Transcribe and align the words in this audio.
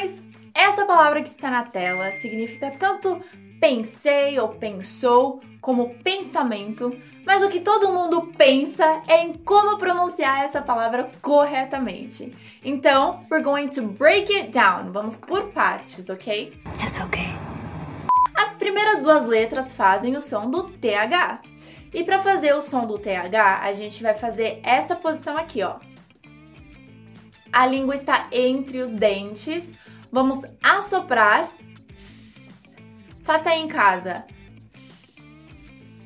Mas 0.00 0.22
essa 0.54 0.86
palavra 0.86 1.20
que 1.22 1.28
está 1.28 1.50
na 1.50 1.64
tela 1.64 2.12
significa 2.12 2.70
tanto 2.70 3.20
pensei 3.60 4.38
ou 4.38 4.50
pensou 4.50 5.40
como 5.60 5.96
pensamento, 6.04 6.96
mas 7.26 7.42
o 7.42 7.48
que 7.48 7.58
todo 7.58 7.92
mundo 7.92 8.32
pensa 8.38 9.02
é 9.08 9.24
em 9.24 9.34
como 9.34 9.76
pronunciar 9.76 10.44
essa 10.44 10.62
palavra 10.62 11.10
corretamente. 11.20 12.30
Então, 12.64 13.20
we're 13.28 13.42
going 13.42 13.66
to 13.66 13.82
break 13.82 14.32
it 14.32 14.50
down. 14.50 14.92
Vamos 14.92 15.18
por 15.18 15.48
partes, 15.48 16.08
ok? 16.08 16.52
That's 16.78 17.00
okay. 17.00 17.26
As 18.36 18.52
primeiras 18.54 19.02
duas 19.02 19.26
letras 19.26 19.74
fazem 19.74 20.14
o 20.14 20.20
som 20.20 20.48
do 20.48 20.62
TH. 20.62 21.42
E 21.92 22.04
para 22.04 22.20
fazer 22.20 22.54
o 22.54 22.62
som 22.62 22.86
do 22.86 22.96
TH, 22.96 23.62
a 23.64 23.72
gente 23.72 24.00
vai 24.00 24.14
fazer 24.14 24.60
essa 24.62 24.94
posição 24.94 25.36
aqui, 25.36 25.60
ó. 25.64 25.76
A 27.52 27.66
língua 27.66 27.96
está 27.96 28.28
entre 28.30 28.80
os 28.80 28.92
dentes. 28.92 29.72
Vamos 30.10 30.42
assoprar. 30.62 31.50
Faça 33.22 33.50
aí 33.50 33.60
em 33.60 33.68
casa. 33.68 34.24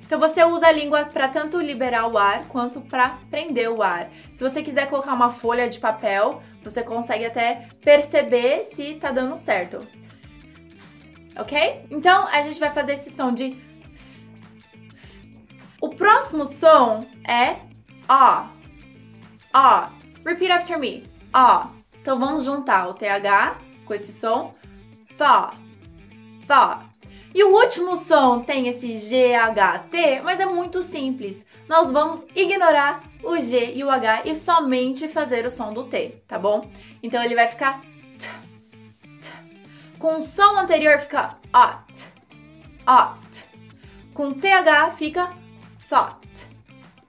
Então 0.04 0.20
você 0.20 0.44
usa 0.44 0.66
a 0.66 0.72
língua 0.72 1.06
para 1.06 1.26
tanto 1.28 1.58
liberar 1.58 2.06
o 2.06 2.18
ar 2.18 2.44
quanto 2.46 2.82
para 2.82 3.18
prender 3.30 3.70
o 3.70 3.82
ar. 3.82 4.10
Se 4.34 4.42
você 4.42 4.62
quiser 4.62 4.86
colocar 4.86 5.14
uma 5.14 5.32
folha 5.32 5.68
de 5.68 5.78
papel, 5.78 6.42
você 6.62 6.82
consegue 6.82 7.24
até 7.24 7.68
perceber 7.80 8.62
se 8.62 8.96
tá 8.96 9.10
dando 9.10 9.38
certo. 9.38 9.86
Ok? 11.34 11.86
Então 11.90 12.28
a 12.28 12.42
gente 12.42 12.60
vai 12.60 12.70
fazer 12.72 12.92
esse 12.92 13.10
som 13.10 13.32
de. 13.32 13.56
O 15.80 15.88
próximo 15.90 16.44
som 16.44 17.06
é 17.26 17.56
ó. 18.06 18.48
Ó. 19.54 19.88
Repeat 20.26 20.52
after 20.52 20.78
me. 20.78 21.04
Ó. 21.32 21.68
Então 22.00 22.18
vamos 22.18 22.44
juntar 22.44 22.86
o 22.88 22.94
TH 22.94 23.71
com 23.84 23.94
esse 23.94 24.12
som. 24.12 24.52
Thó. 25.16 25.52
Thó. 26.46 26.92
E 27.34 27.42
o 27.44 27.54
último 27.54 27.96
som 27.96 28.40
tem 28.40 28.68
esse 28.68 28.88
GHT, 28.88 30.20
mas 30.22 30.38
é 30.38 30.44
muito 30.44 30.82
simples. 30.82 31.46
Nós 31.66 31.90
vamos 31.90 32.26
ignorar 32.34 33.02
o 33.22 33.38
G 33.38 33.72
e 33.74 33.82
o 33.82 33.90
H 33.90 34.22
e 34.26 34.36
somente 34.36 35.08
fazer 35.08 35.46
o 35.46 35.50
som 35.50 35.72
do 35.72 35.84
T, 35.84 36.22
tá 36.28 36.38
bom? 36.38 36.62
Então 37.02 37.22
ele 37.22 37.34
vai 37.34 37.48
ficar 37.48 37.80
t, 38.18 38.28
t. 39.20 39.30
Com 39.98 40.18
o 40.18 40.22
som 40.22 40.58
anterior 40.58 40.98
fica 40.98 41.38
ot, 41.54 42.04
ot. 42.86 43.44
Com 44.12 44.34
TH 44.34 44.90
fica 44.98 45.30
thought, 45.88 46.48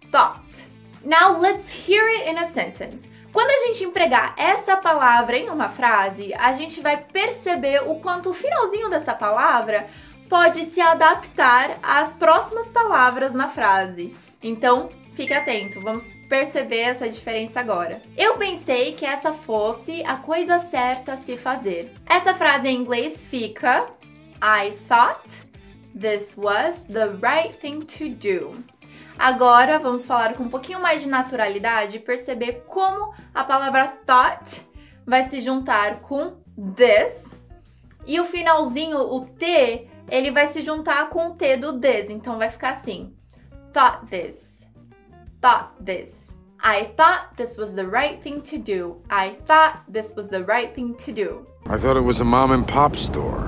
thought. 0.10 0.70
Now 1.04 1.38
let's 1.38 1.70
hear 1.70 2.08
it 2.08 2.30
in 2.30 2.38
a 2.38 2.46
sentence. 2.46 3.10
Quando 3.34 3.50
a 3.50 3.66
gente 3.66 3.84
empregar 3.84 4.36
essa 4.38 4.78
palavra 4.78 5.36
em 5.36 5.50
uma 5.50 5.68
frase, 5.68 6.32
a 6.36 6.54
gente 6.54 6.80
vai 6.82 6.98
perceber 6.98 7.82
o 7.90 7.96
quanto 7.96 8.30
o 8.30 8.34
finalzinho 8.34 8.92
dessa 8.92 9.16
palavra 9.16 9.90
pode 10.30 10.64
se 10.66 10.80
adaptar 10.80 11.80
às 11.82 12.14
próximas 12.14 12.70
palavras 12.70 13.34
na 13.34 13.50
frase. 13.50 14.16
Então, 14.42 14.92
fique 15.16 15.34
atento, 15.34 15.82
vamos 15.82 16.08
perceber 16.30 16.82
essa 16.82 17.10
diferença 17.10 17.60
agora. 17.60 18.04
Eu 18.16 18.38
pensei 18.38 18.94
que 18.94 19.06
essa 19.06 19.34
fosse 19.34 20.04
a 20.06 20.18
coisa 20.18 20.60
certa 20.60 21.14
a 21.14 21.18
se 21.18 21.36
fazer. 21.36 21.92
Essa 22.06 22.36
frase 22.36 22.68
em 22.68 22.76
inglês 22.76 23.26
fica 23.26 23.88
I 24.42 24.74
thought 24.88 25.42
this 26.00 26.36
was 26.38 26.84
the 26.84 27.08
right 27.08 27.58
thing 27.60 27.80
to 27.80 28.10
do. 28.10 28.64
Agora 29.18 29.80
vamos 29.80 30.06
falar 30.06 30.36
com 30.36 30.44
um 30.44 30.50
pouquinho 30.50 30.82
mais 30.82 31.02
de 31.02 31.08
naturalidade 31.08 31.98
e 31.98 32.00
perceber 32.00 32.64
como 32.68 33.14
a 33.34 33.44
palavra 33.44 33.88
thought 34.06 34.68
vai 35.06 35.24
se 35.24 35.40
juntar 35.40 36.00
com 36.02 36.38
this 36.76 37.34
e 38.06 38.20
o 38.20 38.26
finalzinho, 38.26 38.98
o 38.98 39.22
T, 39.22 39.88
ele 40.10 40.30
vai 40.30 40.48
se 40.48 40.62
juntar 40.62 41.10
com 41.10 41.28
o 41.28 41.36
T 41.36 41.56
do 41.56 41.80
this, 41.80 42.10
então 42.10 42.38
vai 42.38 42.50
ficar 42.50 42.72
assim: 42.72 43.14
thought 43.72 44.06
this, 44.10 44.68
thought 45.42 45.70
this. 45.84 46.38
I 46.62 46.94
thought 46.96 47.36
this 47.36 47.58
was 47.58 47.74
the 47.74 47.86
right 47.86 48.22
thing 48.22 48.40
to 48.42 48.58
do. 48.58 49.02
I 49.10 49.38
thought 49.46 49.80
this 49.92 50.14
was 50.16 50.30
the 50.30 50.44
right 50.44 50.74
thing 50.74 50.94
to 50.94 51.12
do. 51.12 51.46
I 51.66 51.78
thought 51.78 51.98
it 51.98 52.06
was 52.06 52.22
a 52.22 52.26
mom 52.26 52.52
and 52.54 52.64
pop 52.64 52.96
store. 52.98 53.44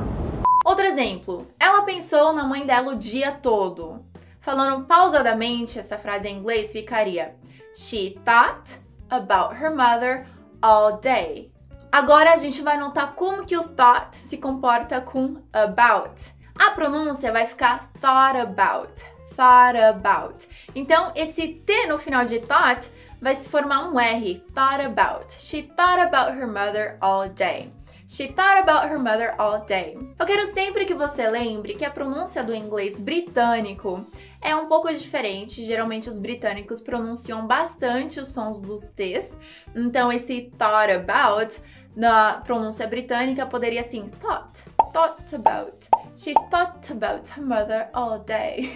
Outro 0.65 0.85
exemplo. 0.85 1.47
Ela 1.59 1.83
pensou 1.83 2.33
na 2.33 2.43
mãe 2.43 2.65
dela 2.65 2.93
o 2.93 2.95
dia 2.95 3.31
todo. 3.31 4.03
Falando 4.45 4.85
pausadamente, 4.85 5.79
essa 5.79 5.97
frase 5.97 6.27
em 6.27 6.37
inglês 6.37 6.71
ficaria: 6.71 7.35
She 7.73 8.15
thought 8.23 8.77
about 9.09 9.55
her 9.55 9.73
mother 9.73 10.27
all 10.61 10.99
day. 10.99 11.51
Agora 11.91 12.31
a 12.31 12.37
gente 12.37 12.61
vai 12.61 12.77
notar 12.77 13.15
como 13.15 13.43
que 13.43 13.57
o 13.57 13.63
thought 13.63 14.15
se 14.15 14.37
comporta 14.37 15.01
com 15.01 15.41
about. 15.51 16.21
A 16.59 16.69
pronúncia 16.75 17.31
vai 17.31 17.47
ficar 17.47 17.89
thought 17.99 18.37
about, 18.39 18.93
thought 19.35 19.79
about. 19.79 20.47
Então, 20.75 21.11
esse 21.15 21.47
T 21.47 21.87
no 21.87 21.97
final 21.97 22.23
de 22.23 22.37
thought 22.37 22.87
vai 23.19 23.33
se 23.33 23.49
formar 23.49 23.89
um 23.89 23.99
R, 23.99 24.43
thought 24.53 24.85
about. 24.85 25.33
She 25.39 25.63
thought 25.63 25.99
about 25.99 26.37
her 26.37 26.45
mother 26.45 26.99
all 27.01 27.27
day. 27.29 27.73
She 28.07 28.27
thought 28.27 28.59
about 28.59 28.87
her 28.89 28.99
mother 28.99 29.33
all 29.39 29.65
day. 29.65 29.97
Eu 30.19 30.25
quero 30.27 30.53
sempre 30.53 30.85
que 30.85 30.93
você 30.93 31.27
lembre 31.27 31.73
que 31.73 31.83
a 31.83 31.89
pronúncia 31.89 32.43
do 32.43 32.55
inglês 32.55 32.99
britânico 32.99 34.05
é 34.39 34.55
um 34.55 34.67
pouco 34.67 34.93
diferente. 34.93 35.65
Geralmente 35.65 36.07
os 36.07 36.19
britânicos 36.19 36.81
pronunciam 36.81 37.47
bastante 37.47 38.19
os 38.19 38.29
sons 38.29 38.61
dos 38.61 38.89
T's. 38.89 39.35
Então 39.75 40.13
esse 40.13 40.51
thought 40.55 40.91
about 40.91 41.59
na 41.95 42.41
pronúncia 42.41 42.85
britânica 42.85 43.45
poderia 43.47 43.81
assim 43.81 44.07
thought, 44.21 44.63
thought 44.93 45.33
about. 45.33 45.87
She 46.15 46.33
thought 46.51 46.91
about 46.91 47.31
her 47.31 47.43
mother 47.43 47.89
all 47.91 48.19
day. 48.19 48.69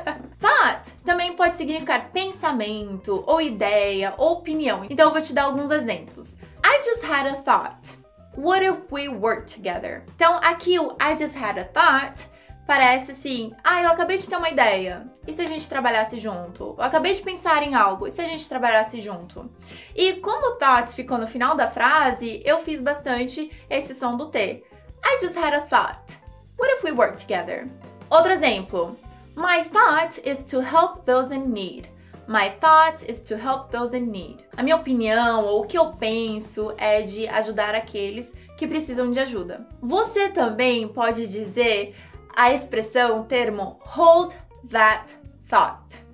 thought 0.40 0.90
também 1.04 1.36
pode 1.36 1.58
significar 1.58 2.10
pensamento, 2.12 3.22
ou 3.26 3.42
ideia, 3.42 4.14
ou 4.16 4.38
opinião. 4.38 4.86
Então 4.88 5.08
eu 5.08 5.12
vou 5.12 5.20
te 5.20 5.34
dar 5.34 5.44
alguns 5.44 5.70
exemplos. 5.70 6.38
I 6.64 6.82
just 6.82 7.04
had 7.04 7.26
a 7.26 7.34
thought. 7.42 7.99
What 8.36 8.64
if 8.64 8.90
we 8.90 9.08
worked 9.08 9.52
together? 9.54 10.04
Então 10.14 10.36
aqui 10.36 10.78
o 10.78 10.96
I 11.00 11.16
just 11.18 11.36
had 11.36 11.58
a 11.58 11.64
thought 11.64 12.28
parece 12.66 13.10
assim: 13.10 13.52
ah, 13.64 13.82
eu 13.82 13.90
acabei 13.90 14.16
de 14.16 14.28
ter 14.28 14.36
uma 14.36 14.48
ideia. 14.48 15.10
E 15.26 15.32
se 15.32 15.42
a 15.42 15.46
gente 15.46 15.68
trabalhasse 15.68 16.18
junto? 16.18 16.76
Eu 16.78 16.84
acabei 16.84 17.12
de 17.12 17.22
pensar 17.22 17.64
em 17.64 17.74
algo. 17.74 18.06
E 18.06 18.12
se 18.12 18.20
a 18.20 18.24
gente 18.24 18.48
trabalhasse 18.48 19.00
junto? 19.00 19.50
E 19.94 20.14
como 20.14 20.54
o 20.54 20.56
thought 20.56 20.94
ficou 20.94 21.18
no 21.18 21.26
final 21.26 21.56
da 21.56 21.66
frase, 21.66 22.40
eu 22.44 22.60
fiz 22.60 22.80
bastante 22.80 23.50
esse 23.68 23.94
som 23.94 24.16
do 24.16 24.26
T. 24.26 24.64
I 25.04 25.18
just 25.20 25.36
had 25.36 25.54
a 25.54 25.60
thought. 25.60 26.16
What 26.56 26.72
if 26.76 26.84
we 26.84 26.92
work 26.92 27.16
together? 27.16 27.68
Outro 28.08 28.32
exemplo. 28.32 28.96
My 29.34 29.64
thought 29.64 30.20
is 30.24 30.42
to 30.44 30.60
help 30.60 31.04
those 31.04 31.34
in 31.34 31.52
need. 31.52 31.88
My 32.30 32.48
thought 32.60 33.02
is 33.10 33.20
to 33.22 33.36
help 33.36 33.72
those 33.72 33.92
in 33.92 34.12
need. 34.12 34.44
A 34.56 34.62
minha 34.62 34.76
opinião 34.76 35.46
ou 35.46 35.62
o 35.62 35.66
que 35.66 35.76
eu 35.76 35.86
penso 35.94 36.72
é 36.78 37.02
de 37.02 37.26
ajudar 37.26 37.74
aqueles 37.74 38.32
que 38.56 38.68
precisam 38.68 39.10
de 39.10 39.18
ajuda. 39.18 39.66
Você 39.82 40.28
também 40.28 40.86
pode 40.86 41.26
dizer 41.26 41.96
a 42.36 42.52
expressão, 42.52 43.22
o 43.22 43.24
termo 43.24 43.80
hold 43.80 44.32
that 44.68 45.16
thought. 45.48 46.04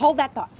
Hold 0.00 0.16
that 0.16 0.34
thought. 0.34 0.50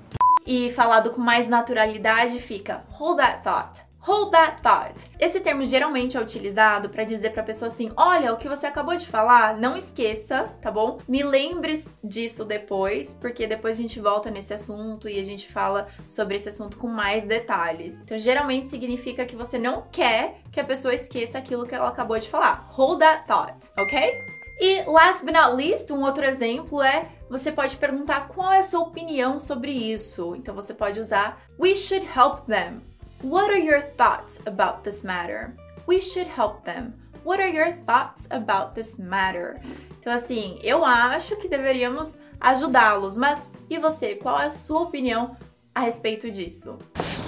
E 0.46 0.70
falado 0.70 1.10
com 1.10 1.20
mais 1.20 1.48
naturalidade 1.48 2.38
fica 2.38 2.84
hold 2.90 3.16
that 3.16 3.42
thought. 3.42 3.87
Hold 4.08 4.30
that 4.30 4.62
thought. 4.62 5.06
Esse 5.20 5.38
termo 5.38 5.66
geralmente 5.66 6.16
é 6.16 6.20
utilizado 6.20 6.88
para 6.88 7.04
dizer 7.04 7.28
para 7.28 7.42
a 7.42 7.44
pessoa 7.44 7.66
assim: 7.66 7.92
olha, 7.94 8.32
o 8.32 8.38
que 8.38 8.48
você 8.48 8.64
acabou 8.64 8.96
de 8.96 9.06
falar, 9.06 9.58
não 9.58 9.76
esqueça, 9.76 10.44
tá 10.62 10.70
bom? 10.70 10.98
Me 11.06 11.22
lembre 11.22 11.84
disso 12.02 12.42
depois, 12.46 13.12
porque 13.12 13.46
depois 13.46 13.78
a 13.78 13.82
gente 13.82 14.00
volta 14.00 14.30
nesse 14.30 14.54
assunto 14.54 15.10
e 15.10 15.20
a 15.20 15.22
gente 15.22 15.46
fala 15.46 15.88
sobre 16.06 16.36
esse 16.36 16.48
assunto 16.48 16.78
com 16.78 16.88
mais 16.88 17.24
detalhes. 17.24 18.00
Então, 18.00 18.16
geralmente 18.16 18.70
significa 18.70 19.26
que 19.26 19.36
você 19.36 19.58
não 19.58 19.82
quer 19.92 20.40
que 20.50 20.58
a 20.58 20.64
pessoa 20.64 20.94
esqueça 20.94 21.36
aquilo 21.36 21.66
que 21.66 21.74
ela 21.74 21.90
acabou 21.90 22.18
de 22.18 22.30
falar. 22.30 22.66
Hold 22.70 23.00
that 23.00 23.26
thought, 23.26 23.68
ok? 23.78 24.24
E 24.58 24.84
last 24.86 25.22
but 25.22 25.34
not 25.34 25.54
least, 25.54 25.92
um 25.92 26.02
outro 26.02 26.24
exemplo 26.24 26.80
é 26.80 27.10
você 27.28 27.52
pode 27.52 27.76
perguntar 27.76 28.26
qual 28.28 28.54
é 28.54 28.60
a 28.60 28.64
sua 28.64 28.80
opinião 28.80 29.38
sobre 29.38 29.70
isso. 29.70 30.34
Então 30.34 30.54
você 30.54 30.72
pode 30.72 30.98
usar 30.98 31.42
We 31.60 31.74
should 31.74 32.08
help 32.16 32.46
them. 32.46 32.88
What 33.22 33.50
are 33.50 33.58
your 33.58 33.80
thoughts 33.80 34.38
about 34.46 34.84
this 34.84 35.02
matter? 35.02 35.56
We 35.86 36.00
should 36.00 36.28
help 36.28 36.64
them. 36.64 36.94
What 37.24 37.40
are 37.40 37.48
your 37.48 37.72
thoughts 37.72 38.28
about 38.30 38.76
this 38.76 38.96
matter? 38.96 39.60
Então, 39.98 40.12
assim, 40.12 40.60
eu 40.62 40.84
acho 40.84 41.36
que 41.36 41.48
deveríamos 41.48 42.16
ajudá-los, 42.40 43.16
mas 43.16 43.56
e 43.68 43.76
você? 43.76 44.14
Qual 44.14 44.40
é 44.40 44.46
a 44.46 44.50
sua 44.50 44.82
opinião 44.82 45.36
a 45.74 45.80
respeito 45.80 46.30
disso? 46.30 46.78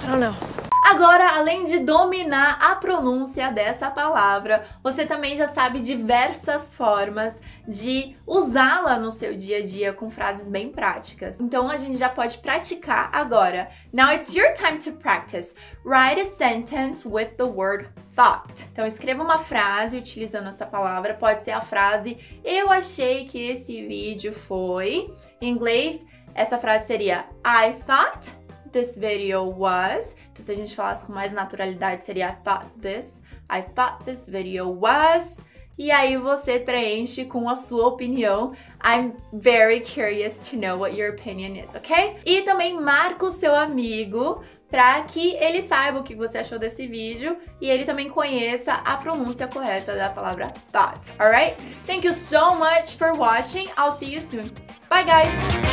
I 0.01 0.07
don't 0.07 0.21
know. 0.21 0.60
Agora, 0.91 1.37
além 1.37 1.63
de 1.63 1.79
dominar 1.79 2.57
a 2.59 2.75
pronúncia 2.75 3.49
dessa 3.49 3.89
palavra, 3.89 4.65
você 4.83 5.05
também 5.05 5.37
já 5.37 5.47
sabe 5.47 5.79
diversas 5.79 6.73
formas 6.75 7.39
de 7.65 8.17
usá-la 8.27 8.99
no 8.99 9.09
seu 9.09 9.33
dia 9.33 9.59
a 9.59 9.61
dia 9.61 9.93
com 9.93 10.11
frases 10.11 10.49
bem 10.49 10.67
práticas. 10.67 11.39
Então 11.39 11.71
a 11.71 11.77
gente 11.77 11.97
já 11.97 12.09
pode 12.09 12.39
praticar 12.39 13.09
agora. 13.13 13.69
Now 13.93 14.11
it's 14.11 14.35
your 14.35 14.53
time 14.53 14.79
to 14.79 14.91
practice. 14.99 15.55
Write 15.85 16.19
a 16.19 16.25
sentence 16.25 17.07
with 17.07 17.37
the 17.37 17.45
word 17.45 17.87
thought. 18.13 18.67
Então 18.73 18.85
escreva 18.85 19.23
uma 19.23 19.37
frase 19.37 19.97
utilizando 19.97 20.49
essa 20.49 20.65
palavra. 20.65 21.13
Pode 21.13 21.41
ser 21.45 21.51
a 21.51 21.61
frase 21.61 22.17
eu 22.43 22.69
achei 22.69 23.27
que 23.27 23.49
esse 23.49 23.81
vídeo 23.87 24.33
foi. 24.33 25.09
Em 25.39 25.51
inglês, 25.51 26.05
essa 26.35 26.57
frase 26.57 26.87
seria 26.87 27.25
I 27.45 27.73
thought 27.85 28.40
this 28.71 28.95
video 28.95 29.43
was. 29.45 30.15
Então, 30.31 30.45
se 30.45 30.51
a 30.51 30.55
gente 30.55 30.75
falasse 30.75 31.05
com 31.05 31.13
mais 31.13 31.31
naturalidade, 31.31 32.03
seria 32.03 32.29
I 32.29 32.35
thought 32.43 32.67
this. 32.79 33.21
I 33.49 33.61
thought 33.61 34.03
this 34.05 34.27
video 34.27 34.69
was. 34.69 35.37
E 35.77 35.91
aí 35.91 36.17
você 36.17 36.59
preenche 36.59 37.25
com 37.25 37.49
a 37.49 37.55
sua 37.55 37.87
opinião. 37.87 38.53
I'm 38.83 39.13
very 39.33 39.81
curious 39.81 40.47
to 40.49 40.55
know 40.55 40.77
what 40.77 40.95
your 40.95 41.11
opinion 41.11 41.55
is, 41.55 41.73
ok? 41.73 42.17
E 42.25 42.41
também 42.41 42.79
marca 42.79 43.25
o 43.25 43.31
seu 43.31 43.55
amigo 43.55 44.43
para 44.69 45.01
que 45.01 45.35
ele 45.35 45.61
saiba 45.61 45.99
o 45.99 46.03
que 46.03 46.15
você 46.15 46.37
achou 46.37 46.57
desse 46.57 46.87
vídeo 46.87 47.35
e 47.59 47.69
ele 47.69 47.83
também 47.83 48.09
conheça 48.09 48.73
a 48.73 48.95
pronúncia 48.95 49.47
correta 49.47 49.93
da 49.95 50.09
palavra 50.09 50.47
thought, 50.71 50.99
alright? 51.19 51.55
Thank 51.85 52.07
you 52.07 52.13
so 52.13 52.55
much 52.55 52.95
for 52.95 53.13
watching. 53.13 53.67
I'll 53.77 53.91
see 53.91 54.13
you 54.13 54.21
soon. 54.21 54.49
Bye, 54.89 55.03
guys! 55.03 55.70